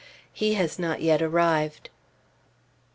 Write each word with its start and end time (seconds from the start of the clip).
He 0.33 0.55
has 0.55 0.79
not 0.79 1.03
yet 1.03 1.21
arrived. 1.21 1.91